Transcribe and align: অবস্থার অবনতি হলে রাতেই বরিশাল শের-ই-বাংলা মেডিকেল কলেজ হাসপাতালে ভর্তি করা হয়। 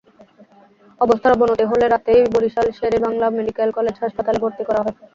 অবস্থার 1.01 1.35
অবনতি 1.35 1.65
হলে 1.67 1.85
রাতেই 1.87 2.21
বরিশাল 2.33 2.67
শের-ই-বাংলা 2.77 3.27
মেডিকেল 3.31 3.69
কলেজ 3.77 3.95
হাসপাতালে 3.99 4.39
ভর্তি 4.43 4.63
করা 4.65 4.81
হয়। 4.83 4.95